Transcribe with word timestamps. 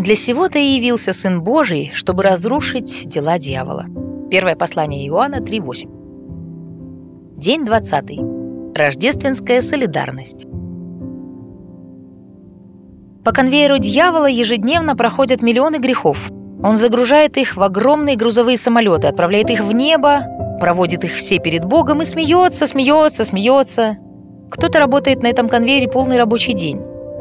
Для 0.00 0.14
сего-то 0.14 0.58
и 0.58 0.76
явился 0.76 1.12
Сын 1.12 1.42
Божий, 1.42 1.90
чтобы 1.92 2.22
разрушить 2.22 3.06
дела 3.06 3.38
дьявола. 3.38 3.84
Первое 4.30 4.56
послание 4.56 5.06
Иоанна 5.06 5.40
3.8. 5.40 7.36
День 7.36 7.66
20. 7.66 8.74
Рождественская 8.74 9.60
солидарность. 9.60 10.46
По 13.26 13.32
конвейеру 13.32 13.76
дьявола 13.76 14.30
ежедневно 14.30 14.96
проходят 14.96 15.42
миллионы 15.42 15.76
грехов. 15.76 16.30
Он 16.62 16.78
загружает 16.78 17.36
их 17.36 17.58
в 17.58 17.62
огромные 17.62 18.16
грузовые 18.16 18.56
самолеты, 18.56 19.06
отправляет 19.06 19.50
их 19.50 19.60
в 19.60 19.72
небо, 19.72 20.22
проводит 20.58 21.04
их 21.04 21.12
все 21.12 21.40
перед 21.40 21.66
Богом 21.66 22.00
и 22.00 22.06
смеется, 22.06 22.66
смеется, 22.66 23.26
смеется. 23.26 23.98
Кто-то 24.50 24.78
работает 24.78 25.22
на 25.22 25.26
этом 25.26 25.50
конвейере 25.50 25.88
полный 25.88 26.16
рабочий 26.16 26.54
день, 26.54 26.80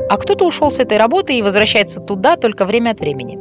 а 0.10 0.18
кто-то 0.18 0.46
ушел 0.46 0.72
с 0.72 0.80
этой 0.80 0.98
работы 0.98 1.38
и 1.38 1.42
возвращается 1.42 2.00
туда 2.00 2.36
только 2.36 2.66
время 2.66 2.92
от 2.92 3.00
времени. 3.00 3.40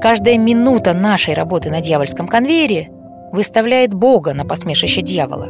Каждая 0.00 0.38
минута 0.38 0.92
нашей 0.92 1.34
работы 1.34 1.70
на 1.70 1.80
дьявольском 1.80 2.28
конвейере 2.28 2.90
выставляет 3.32 3.94
Бога 3.94 4.34
на 4.34 4.44
посмешище 4.44 5.00
дьявола. 5.00 5.48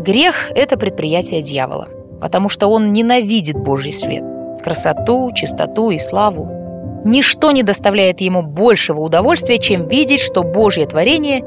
Грех– 0.00 0.50
это 0.54 0.78
предприятие 0.78 1.42
дьявола, 1.42 1.88
потому 2.20 2.48
что 2.48 2.68
он 2.68 2.92
ненавидит 2.92 3.56
Божий 3.56 3.92
свет 3.92 4.24
красоту, 4.62 5.30
чистоту 5.32 5.90
и 5.90 5.98
славу. 5.98 7.02
Ничто 7.04 7.50
не 7.50 7.62
доставляет 7.62 8.20
ему 8.20 8.42
большего 8.42 9.00
удовольствия, 9.00 9.58
чем 9.58 9.88
видеть, 9.88 10.20
что 10.20 10.42
Божье 10.42 10.86
творение 10.86 11.42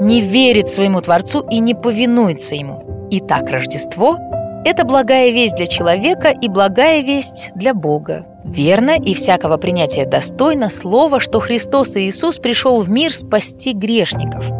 не 0.00 0.20
верит 0.20 0.68
своему 0.68 1.00
Творцу 1.00 1.46
и 1.50 1.60
не 1.60 1.74
повинуется 1.74 2.54
ему. 2.54 3.08
Итак, 3.10 3.50
Рождество– 3.50 4.18
это 4.64 4.84
благая 4.84 5.30
весть 5.30 5.56
для 5.56 5.66
человека 5.66 6.28
и 6.28 6.48
благая 6.48 7.02
весть 7.02 7.52
для 7.54 7.74
Бога. 7.74 8.26
Верно 8.44 8.96
и 8.96 9.14
всякого 9.14 9.56
принятия 9.56 10.04
достойно 10.06 10.68
слово, 10.68 11.20
что 11.20 11.40
Христос 11.40 11.96
и 11.96 12.08
Иисус 12.08 12.38
пришел 12.38 12.82
в 12.82 12.90
мир 12.90 13.14
спасти 13.14 13.72
грешников. 13.72 14.50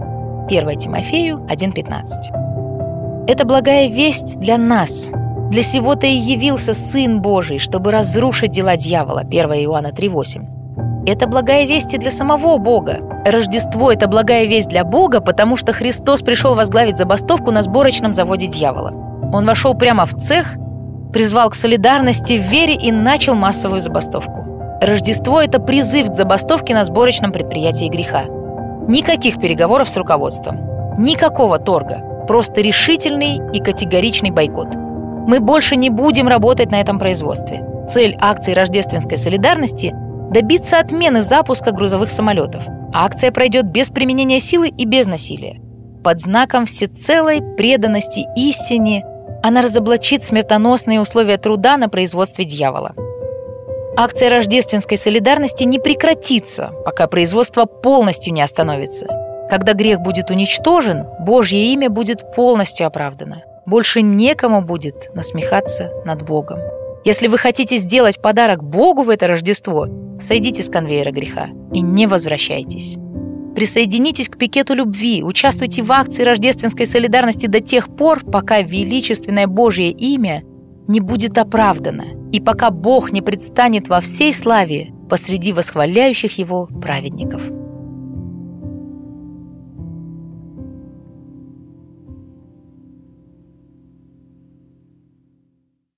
1 0.46 0.78
Тимофею 0.78 1.46
1.15. 1.50 3.26
Это 3.28 3.44
благая 3.44 3.88
весть 3.88 4.38
для 4.38 4.56
нас, 4.56 5.08
для 5.50 5.62
сего-то 5.62 6.06
и 6.06 6.14
явился 6.14 6.74
Сын 6.74 7.20
Божий, 7.20 7.58
чтобы 7.58 7.91
разрушить 7.91 8.52
дела 8.52 8.76
дьявола. 8.76 9.20
1 9.20 9.52
Иоанна 9.64 9.88
3,8. 9.88 11.06
Это 11.06 11.26
благая 11.26 11.64
весть 11.64 11.94
и 11.94 11.98
для 11.98 12.10
самого 12.10 12.58
Бога. 12.58 12.98
Рождество– 13.24 13.91
это 13.92 14.08
благая 14.08 14.46
весть 14.46 14.69
для 14.69 14.84
Бога, 14.84 15.20
потому 15.20 15.56
что 15.56 15.72
Христос 15.72 16.20
пришел 16.20 16.54
возглавить 16.54 16.98
забастовку 16.98 17.50
на 17.50 17.62
сборочном 17.62 18.12
заводе 18.12 18.46
дьявола. 18.46 19.07
Он 19.32 19.46
вошел 19.46 19.74
прямо 19.74 20.06
в 20.06 20.14
цех, 20.14 20.56
призвал 21.12 21.50
к 21.50 21.54
солидарности 21.54 22.34
вере 22.34 22.74
и 22.74 22.92
начал 22.92 23.34
массовую 23.34 23.80
забастовку. 23.80 24.44
Рождество– 24.80 25.40
это 25.42 25.58
призыв 25.60 26.10
к 26.10 26.14
забастовке 26.14 26.74
на 26.74 26.84
сборочном 26.84 27.32
предприятии 27.32 27.88
греха. 27.88 28.24
Никаких 28.88 29.38
переговоров 29.38 29.88
с 29.88 29.96
руководством. 29.96 30.58
Никакого 30.98 31.58
торга. 31.58 32.24
Просто 32.26 32.60
решительный 32.60 33.40
и 33.52 33.58
категоричный 33.58 34.30
бойкот– 34.30 34.76
мы 35.28 35.40
больше 35.40 35.76
не 35.76 35.90
будем 35.90 36.26
работать 36.26 36.70
на 36.70 36.80
этом 36.80 36.98
производстве. 36.98 37.62
Цель 37.86 38.16
акции 38.18 38.54
рождественской 38.54 39.18
солидарности– 39.18 39.94
добиться 40.32 40.78
отмены 40.78 41.22
запуска 41.22 41.70
грузовых 41.70 42.08
самолетов. 42.08 42.62
Акция 42.94 43.30
пройдет 43.30 43.66
без 43.66 43.90
применения 43.90 44.40
силы 44.40 44.68
и 44.68 44.86
без 44.86 45.06
насилия. 45.06 45.60
Под 46.02 46.22
знаком 46.22 46.64
всецелой 46.64 47.42
преданности 47.58 48.24
истине 48.36 49.04
она 49.42 49.62
разоблачит 49.62 50.22
смертоносные 50.22 51.00
условия 51.00 51.39
труда 51.39 51.77
на 51.77 51.89
производстве 51.89 52.44
дьявола. 52.44 52.94
Акция 53.97 54.31
рождественской 54.31 54.97
солидарности 54.97 55.64
не 55.64 55.78
прекратится, 55.78 56.72
пока 56.84 57.06
производство 57.06 57.64
полностью 57.64 58.33
не 58.33 58.42
остановится. 58.42 59.06
Когда 59.50 59.72
грех 59.72 60.00
будет 60.00 60.31
уничтожен, 60.31 61.06
Божье 61.21 61.72
имя 61.72 61.91
будет 61.91 62.34
полностью 62.34 62.87
оправдано 62.87 63.43
больше 63.69 64.00
некому 64.00 64.62
будет 64.62 65.10
насмехаться 65.15 65.93
над 66.06 66.22
Богом. 66.22 66.59
Если 67.04 67.28
вы 67.28 67.37
хотите 67.37 67.77
сделать 67.77 68.21
подарок 68.21 68.65
Богу 68.65 69.03
в 69.03 69.10
это 69.10 69.27
Рождество, 69.27 69.87
сойдите 70.19 70.62
с 70.62 70.71
конвейера 70.71 71.10
греха 71.10 71.48
и 71.72 71.81
не 71.81 72.06
возвращайтесь. 72.06 72.97
Присоединитесь 73.58 74.28
к 74.28 74.38
пикету 74.38 74.72
любви, 74.72 75.24
участвуйте 75.24 75.82
в 75.82 75.91
акции 75.91 76.22
рождественской 76.22 76.86
солидарности 76.86 77.46
до 77.46 77.58
тех 77.58 77.88
пор, 77.88 78.20
пока 78.20 78.62
величественное 78.62 79.48
Божье 79.48 79.91
имя 79.91 80.44
не 80.86 81.00
будет 81.00 81.36
оправдано 81.38 82.04
и 82.30 82.38
пока 82.41 82.70
Бог 82.70 83.10
не 83.10 83.20
предстанет 83.20 83.88
во 83.88 84.00
всей 84.00 84.32
славе 84.32 84.92
посреди 85.10 85.52
восхваляющих 85.52 86.38
его 86.38 86.66
праведников. 86.66 87.42